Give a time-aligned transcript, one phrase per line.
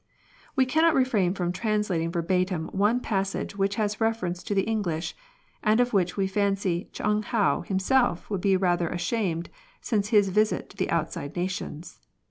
[0.57, 5.15] AVe cannot refrain from translating verbatim one passage which has reference to the English,
[5.61, 10.71] and of which we fancy Ch'ung hou himself would be rather ashamed since his visit
[10.71, 11.99] to the Outside Nations.